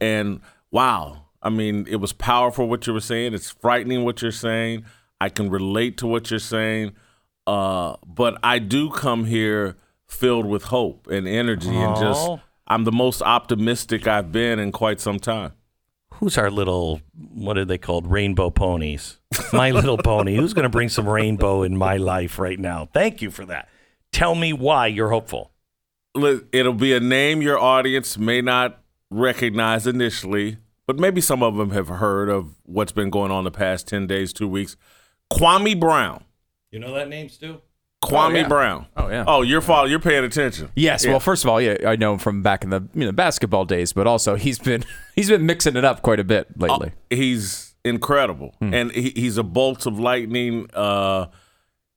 [0.00, 0.40] and
[0.70, 3.34] wow, I mean, it was powerful what you were saying.
[3.34, 4.84] It's frightening what you're saying.
[5.20, 6.92] I can relate to what you're saying,
[7.48, 9.76] uh, but I do come here
[10.08, 12.28] filled with hope and energy, and just
[12.66, 15.52] I'm the most optimistic I've been in quite some time.
[16.14, 17.02] Who's our little,
[17.34, 18.10] what are they called?
[18.10, 19.18] Rainbow ponies.
[19.52, 20.34] My little pony.
[20.34, 22.88] Who's going to bring some rainbow in my life right now?
[22.94, 23.68] Thank you for that.
[24.12, 25.50] Tell me why you're hopeful.
[26.14, 31.70] It'll be a name your audience may not recognize initially, but maybe some of them
[31.72, 34.76] have heard of what's been going on the past 10 days, two weeks.
[35.30, 36.24] Kwame Brown.
[36.70, 37.60] You know that name, Stu?
[38.06, 38.48] Kwame yeah.
[38.48, 38.86] Brown.
[38.96, 39.24] Oh, yeah.
[39.26, 40.70] Oh, you're follow, you're paying attention.
[40.74, 41.04] Yes.
[41.04, 41.12] Yeah.
[41.12, 43.64] Well, first of all, yeah, I know him from back in the you know basketball
[43.64, 46.92] days, but also he's been he's been mixing it up quite a bit lately.
[47.10, 50.68] he's incredible, and he, he's a bolt of lightning.
[50.74, 51.26] Uh,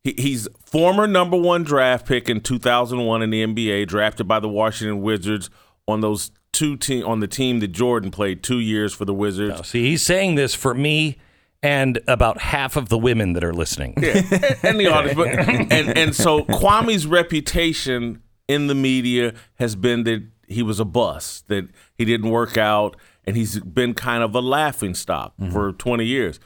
[0.03, 4.49] he, he's former number one draft pick in 2001 in the NBA, drafted by the
[4.49, 5.49] Washington Wizards
[5.87, 9.59] on those two team on the team that Jordan played two years for the Wizards.
[9.59, 11.17] Oh, see, he's saying this for me
[11.61, 13.93] and about half of the women that are listening.
[13.97, 15.15] and the audience.
[15.15, 15.27] But
[15.71, 21.47] and and so Kwame's reputation in the media has been that he was a bust,
[21.47, 25.51] that he didn't work out, and he's been kind of a laughing stock mm-hmm.
[25.51, 26.39] for 20 years.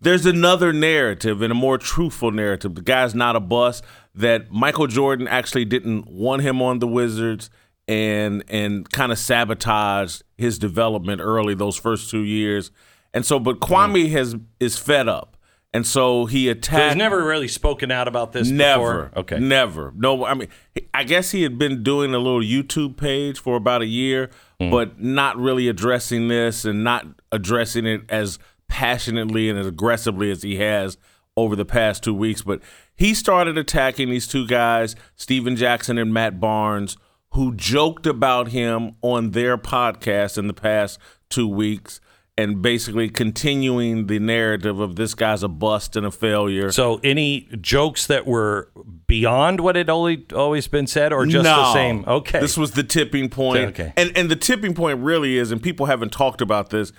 [0.00, 2.74] There's another narrative and a more truthful narrative.
[2.74, 3.84] The guy's not a bust.
[4.14, 7.50] That Michael Jordan actually didn't want him on the Wizards
[7.86, 12.70] and and kind of sabotaged his development early those first two years.
[13.14, 15.36] And so, but Kwame has is fed up,
[15.74, 16.92] and so he So attacked.
[16.94, 19.04] he's never really spoken out about this Never.
[19.04, 19.18] before?
[19.20, 19.38] Okay.
[19.38, 19.92] Never.
[19.96, 20.48] No, I mean,
[20.94, 24.70] I guess he had been doing a little YouTube page for about a year, Hmm.
[24.70, 30.42] but not really addressing this and not addressing it as passionately and as aggressively as
[30.42, 30.96] he has
[31.36, 32.40] over the past two weeks.
[32.42, 32.60] But
[32.96, 36.96] he started attacking these two guys, Stephen Jackson and Matt Barnes,
[37.32, 40.98] who joked about him on their podcast in the past
[41.28, 42.00] two weeks.
[42.42, 46.72] And basically continuing the narrative of this guy's a bust and a failure.
[46.72, 48.70] So any jokes that were
[49.06, 52.04] beyond what had only always been said or just the same?
[52.06, 52.40] Okay.
[52.40, 53.68] This was the tipping point.
[53.68, 53.92] Okay.
[53.96, 56.92] And and the tipping point really is, and people haven't talked about this.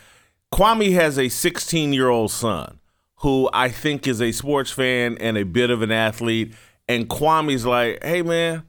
[0.54, 2.80] Kwame has a 16 year old son
[3.18, 6.54] who I think is a sports fan and a bit of an athlete.
[6.88, 8.64] And Kwame's like, hey man,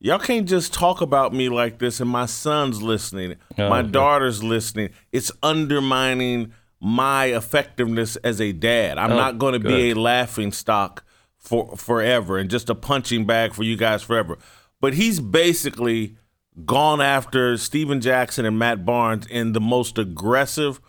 [0.00, 2.00] y'all can't just talk about me like this.
[2.00, 3.90] And my son's listening, Oh, my okay.
[3.90, 4.90] daughter's listening.
[5.12, 8.98] It's undermining my effectiveness as a dad.
[8.98, 11.04] I'm Oh, not going to be a laughing stock
[11.36, 14.38] for forever and just a punching bag for you guys forever.
[14.80, 16.16] But he's basically
[16.64, 20.80] gone after Stephen Jackson and Matt Barnes in the most aggressive.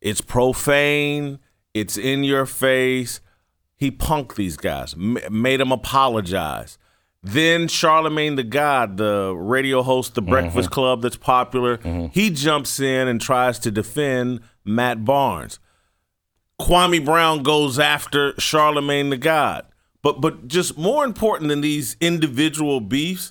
[0.00, 1.38] It's profane.
[1.74, 3.20] It's in your face.
[3.76, 6.78] He punked these guys, made them apologize.
[7.22, 10.30] Then Charlemagne the God, the radio host, the mm-hmm.
[10.30, 12.06] Breakfast Club that's popular, mm-hmm.
[12.12, 15.60] he jumps in and tries to defend Matt Barnes.
[16.60, 19.66] Kwame Brown goes after Charlemagne the God.
[20.02, 23.30] But but just more important than these individual beefs,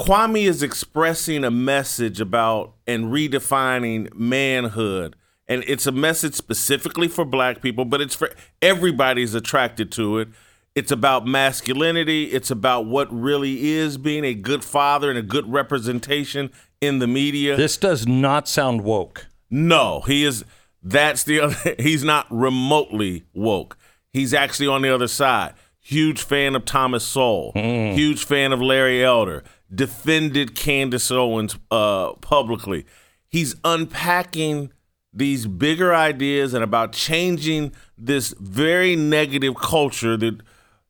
[0.00, 5.16] Kwame is expressing a message about and redefining manhood.
[5.48, 8.30] And it's a message specifically for black people, but it's for
[8.62, 10.28] everybody's attracted to it.
[10.74, 12.24] It's about masculinity.
[12.24, 17.06] It's about what really is being a good father and a good representation in the
[17.06, 17.56] media.
[17.56, 19.26] this does not sound woke.
[19.50, 20.44] No, he is.
[20.82, 21.74] That's the other.
[21.78, 23.76] He's not remotely woke.
[24.12, 25.54] He's actually on the other side.
[25.78, 27.52] Huge fan of Thomas Sowell.
[27.54, 29.42] Huge fan of Larry Elder.
[29.74, 32.86] Defended Candace Owens uh, publicly.
[33.28, 34.72] He's unpacking
[35.12, 40.40] these bigger ideas and about changing this very negative culture that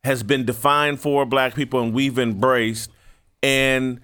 [0.05, 2.91] has been defined for black people and we've embraced.
[3.43, 4.01] And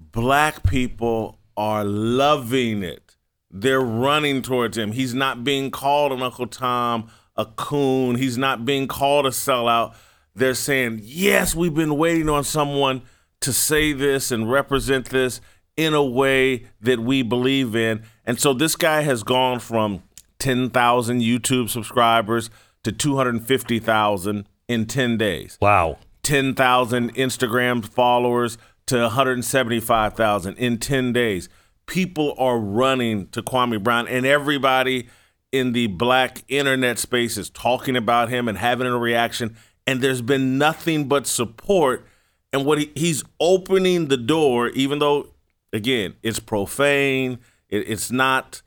[0.00, 3.16] black people are loving it.
[3.50, 4.92] They're running towards him.
[4.92, 8.16] He's not being called an Uncle Tom, a coon.
[8.16, 9.94] He's not being called a sellout.
[10.34, 13.02] They're saying, yes, we've been waiting on someone
[13.40, 15.40] to say this and represent this
[15.76, 18.02] in a way that we believe in.
[18.24, 20.02] And so this guy has gone from
[20.38, 22.50] 10,000 YouTube subscribers
[22.86, 25.58] to 250,000 in 10 days.
[25.60, 25.98] Wow.
[26.22, 31.48] 10,000 Instagram followers to 175,000 in 10 days.
[31.86, 35.08] People are running to Kwame Brown, and everybody
[35.50, 39.56] in the black internet space is talking about him and having a reaction.
[39.84, 42.06] And there's been nothing but support.
[42.52, 45.26] and what he, he's opening the door, even though
[45.72, 48.62] again it's profane, it, it's not.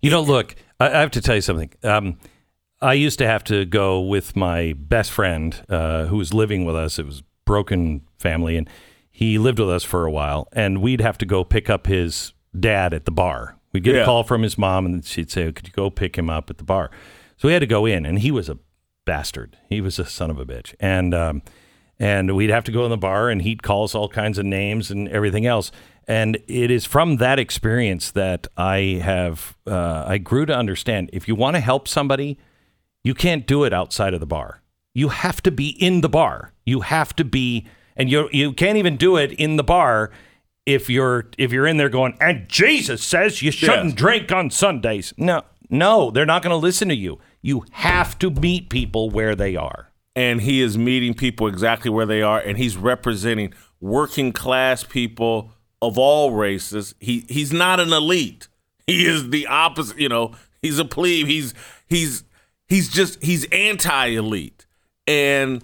[0.00, 1.70] You know, look, I, I have to tell you something.
[1.84, 2.18] Um,
[2.82, 6.74] I used to have to go with my best friend uh, who was living with
[6.76, 6.98] us.
[6.98, 8.68] It was broken family, and
[9.10, 10.48] he lived with us for a while.
[10.52, 13.56] And we'd have to go pick up his dad at the bar.
[13.72, 14.02] We'd get Yeah.
[14.02, 16.58] a call from his mom, and she'd say, "Could you go pick him up at
[16.58, 16.90] the bar?"
[17.36, 18.58] So we had to go in, and he was a
[19.04, 19.56] bastard.
[19.68, 21.42] He was a son of a bitch, and um,
[21.98, 24.44] and we'd have to go in the bar, and he'd call us all kinds of
[24.44, 25.70] names and everything else.
[26.08, 31.28] And it is from that experience that I have uh, I grew to understand if
[31.28, 32.38] you want to help somebody,
[33.04, 34.60] you can't do it outside of the bar.
[34.94, 36.52] You have to be in the bar.
[36.64, 40.10] You have to be, and you you can't even do it in the bar
[40.66, 42.16] if you're if you're in there going.
[42.20, 43.94] And Jesus says you shouldn't Yes.
[43.94, 45.12] drink on Sundays.
[45.16, 47.18] No, no, they're not going to listen to you.
[47.40, 49.88] You have to meet people where they are.
[50.14, 53.50] and he is meeting people exactly where they are and he's representing
[53.80, 55.50] working class people
[55.80, 58.46] of all races he he's not an elite
[58.86, 60.30] he is the opposite you know
[60.60, 61.54] he's a plebe he's
[61.88, 62.24] he's
[62.72, 64.64] he's just he's anti-elite
[65.06, 65.62] and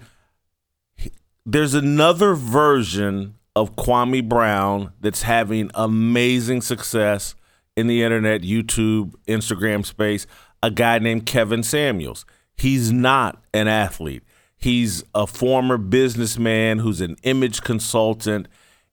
[0.95, 1.11] he-
[1.43, 7.33] there's another version of Kwame Brown that's having amazing success
[7.75, 10.27] in the internet, YouTube, Instagram space.
[10.61, 12.25] A guy named Kevin Samuels.
[12.55, 14.23] He's not an athlete.
[14.57, 18.47] He's a former businessman who's an image consultant,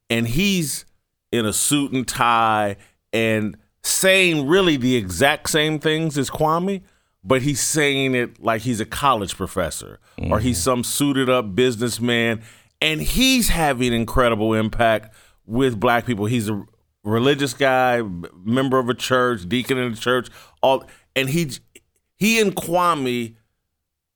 [0.08, 0.86] and he's
[1.32, 2.76] in a suit and tie
[3.12, 6.82] and saying really the exact same things as Kwame,
[7.26, 9.98] but he's saying it like he's a college professor
[10.30, 12.40] or he's some suited up businessman,
[12.80, 15.14] and he's having incredible impact
[15.44, 16.26] with black people.
[16.26, 16.64] He's a
[17.02, 18.02] religious guy,
[18.44, 20.28] member of a church, deacon in a church,
[20.62, 20.84] all,
[21.16, 21.50] and he
[22.16, 23.34] he and Kwame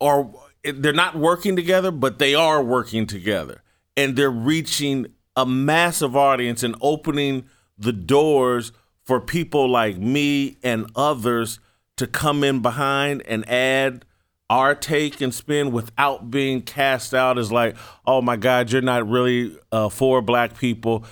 [0.00, 0.30] are
[0.62, 3.62] they're not working together, but they are working together,
[3.96, 7.44] and they're reaching a massive audience and opening
[7.76, 11.58] the doors for people like me and others
[12.00, 14.04] to come in behind and add
[14.48, 17.76] our take and spin without being cast out as like,
[18.06, 21.04] oh my God, you're not really uh, for black people.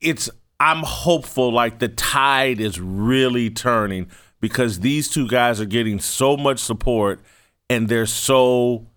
[0.00, 0.28] It's
[0.58, 6.36] I'm hopeful like the tide is really turning because these two guys are getting so
[6.36, 7.20] much support
[7.70, 8.88] and they're so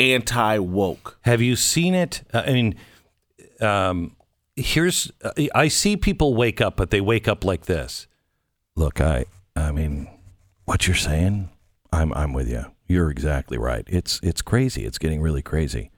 [0.00, 1.18] anti woke.
[1.22, 2.22] Have you seen it?
[2.34, 2.74] Uh, I mean,
[3.60, 4.16] um,
[4.56, 8.08] here's uh, I see people wake up, but they wake up like this.
[8.76, 9.26] Look, I
[9.56, 10.08] I mean,
[10.64, 11.50] what you're saying,
[11.92, 12.64] I'm I'm with you.
[12.86, 13.84] You're exactly right.
[13.86, 14.84] It's it's crazy.
[14.84, 15.90] It's getting really crazy.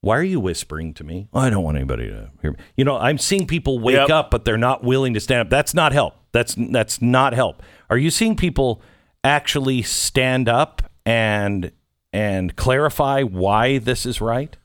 [0.00, 1.28] Why are you whispering to me?
[1.34, 2.58] I don't want anybody to hear me.
[2.76, 4.10] You know, I'm seeing people wake Yep.
[4.10, 5.50] up, but they're not willing to stand up.
[5.50, 6.14] That's not help.
[6.32, 7.62] That's that's not help.
[7.90, 8.80] Are you seeing people
[9.24, 11.72] actually stand up and
[12.12, 14.56] and clarify why this is right?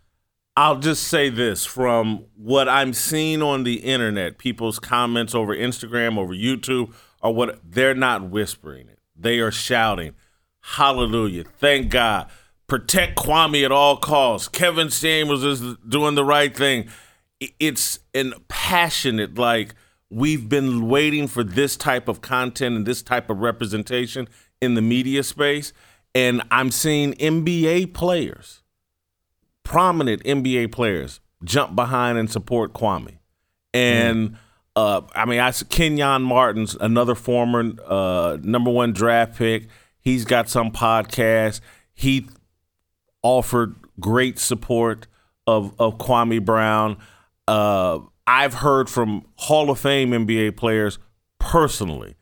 [0.55, 6.15] I'll just say this from what I'm seeing on the internet, people's comments over Instagram,
[6.19, 6.93] over YouTube,
[7.23, 8.99] or what they're not whispering it.
[9.23, 10.13] They are shouting,
[10.61, 11.43] Hallelujah.
[11.43, 12.29] Thank God.
[12.67, 14.47] Protect Kwame at all costs.
[14.47, 16.87] Kevin Samuels is doing the right thing.
[17.59, 19.75] It's an passionate, like,
[20.09, 24.29] we've been waiting for this type of content and this type of representation
[24.61, 25.73] in the media space.
[26.15, 28.63] And I'm seeing NBA players
[29.63, 33.17] prominent NBA players jump behind and support Kwame.
[33.73, 34.35] And mm-hmm.
[34.75, 39.67] Uh, I mean, I Kenyon Martin's another former uh, number one draft pick.
[39.99, 41.61] He's got some podcast.
[41.93, 42.27] He
[43.21, 45.07] offered great support
[45.45, 46.97] of of Kwame Brown.
[47.47, 50.97] Uh, I've heard from Hall of Fame NBA players
[51.39, 52.15] personally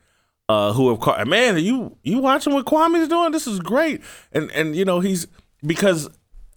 [0.48, 3.32] uh, who have called, man, are you you watching what Kwame's doing?
[3.32, 4.02] This is great.
[4.32, 5.26] And and you know he's
[5.64, 6.08] because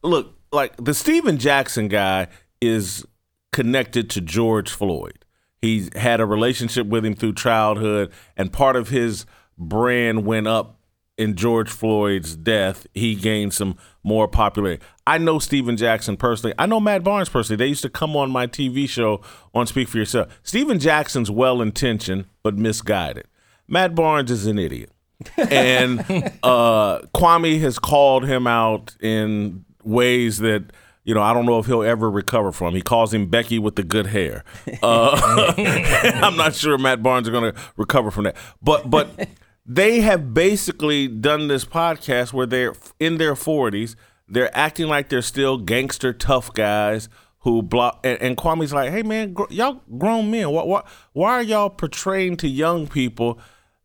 [0.04, 2.28] look like the Stephen Jackson guy
[2.62, 3.06] is
[3.52, 5.25] connected to George Floyd.
[5.66, 9.26] He's had a relationship with him through childhood, and part of his
[9.58, 10.80] brand went up
[11.18, 12.86] in George Floyd's death.
[12.94, 14.84] He gained some more popularity.
[15.08, 16.54] I know Stephen Jackson personally.
[16.60, 17.58] I know Matt Barnes personally.
[17.58, 19.22] They used to come on my TV show
[19.56, 20.40] on Speak for Yourself.
[20.44, 23.26] Stephen Jackson's well intentioned but misguided.
[23.68, 24.92] Matt Barnes is an idiot.
[25.38, 26.00] and
[26.44, 30.72] uh, Kwame has called him out in ways that
[31.06, 32.76] you know I don't know if he'll ever recover from.
[32.76, 34.44] He calls him Becky with the good hair.
[34.82, 35.54] Uh,
[36.24, 38.36] I'm not sure Matt Barnes is going to recover from that.
[38.62, 39.30] But but
[39.66, 43.96] they have basically done this podcast where they're in their 40s.
[44.28, 47.08] They're acting like they're still gangster tough guys
[47.40, 48.00] who block.
[48.04, 50.50] And, and Kwame's like, hey man, gr- y'all grown men.
[50.50, 50.84] Why, why
[51.14, 53.40] why are y'all portraying to young people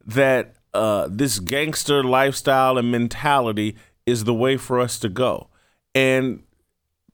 [0.06, 5.48] that uh, this gangster lifestyle and mentality is the way for us to go?
[5.94, 6.42] And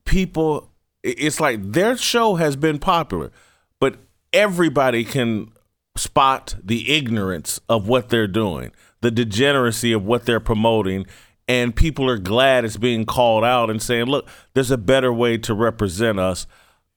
[0.06, 3.30] people, it's like their show has been popular,
[3.78, 3.96] but
[4.32, 5.52] everybody can
[5.96, 11.06] spot the ignorance of what they're doing, the degeneracy of what they're promoting,
[11.48, 15.38] and people are glad it's being called out and saying, "Look, there's a better way
[15.38, 16.46] to represent us."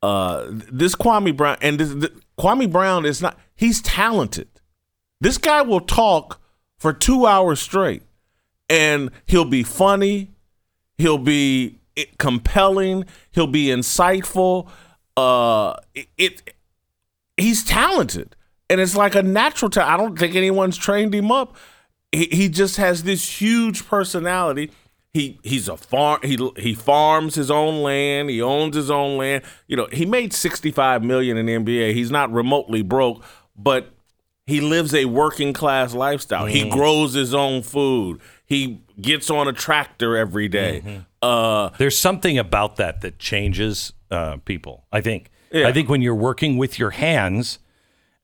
[0.01, 3.38] Uh, this Kwame Brown and this, th- Kwame Brown is not.
[3.55, 4.47] He's talented.
[5.22, 6.41] This guy will talk
[6.78, 8.03] for two hours straight,
[8.70, 10.32] and he'll be funny.
[10.97, 11.79] He'll be
[12.18, 13.06] compelling.
[13.32, 14.70] He'll be insightful.
[15.18, 16.54] Uh, it, it
[17.38, 18.36] he's talented,
[18.70, 19.93] and it's like a natural talent.
[19.93, 21.56] I don't think anyone's trained him up.
[22.12, 24.72] He, he just has this huge personality.
[25.14, 26.20] He he's a farm.
[26.24, 28.30] He he farms his own land.
[28.30, 29.43] He owns his own land.
[29.68, 31.93] You know, he made sixty five million in the NBA.
[31.93, 33.24] He's not remotely broke,
[33.56, 33.91] but
[34.45, 36.45] he lives a working class lifestyle.
[36.45, 38.20] He grows his own food.
[38.45, 41.04] He gets on a tractor every day.
[41.22, 44.86] Uh, There's something about that that changes uh, people.
[44.92, 45.32] I think.
[45.52, 45.68] Yeah.
[45.68, 47.60] I think when you're working with your hands,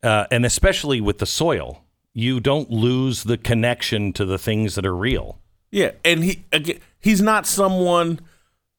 [0.04, 1.84] uh, and especially with the soil,
[2.14, 5.40] you don't lose the connection to the things that are real.
[5.72, 8.20] Yeah, and he again, he's not someone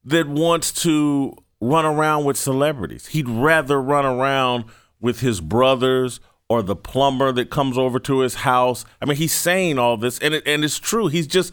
[0.05, 3.09] that wants to run around with celebrities.
[3.09, 4.65] He'd rather run around
[5.01, 8.85] with his brothers or the plumber that comes over to his house.
[9.03, 11.09] I mean, he's saying all this, and it, and it's true.
[11.09, 11.53] He's just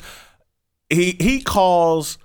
[0.90, 2.18] he he calls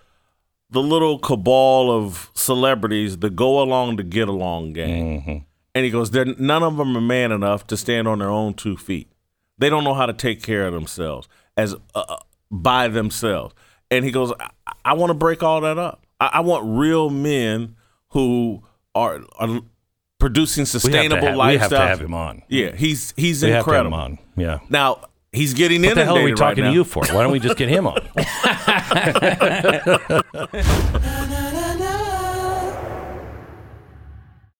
[0.70, 5.44] the little cabal of celebrities the go along to get along gang,
[5.74, 8.54] and he goes, "They're none of them are man enough to stand on their own
[8.54, 9.10] two feet.
[9.58, 12.16] They don't know how to take care of themselves as uh,
[12.50, 13.54] by themselves."
[13.90, 14.50] And he goes, "I,
[14.84, 16.04] I want to break all that up.
[16.20, 17.76] I, I want real men
[18.10, 18.62] who
[18.94, 19.60] are." are
[20.20, 21.86] Producing sustainable have- we have to lifestyles.
[21.88, 22.42] have him on.
[22.48, 23.96] Yeah, he's he's We have to have incredible.
[23.98, 24.18] him on.
[24.36, 24.58] Yeah.
[24.68, 25.02] Now
[25.32, 25.90] he's getting in.
[25.90, 27.04] What the hell are we talking right to you for?
[27.06, 28.00] Why don't we just get him on?